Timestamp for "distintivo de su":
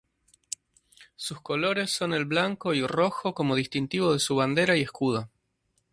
3.55-4.35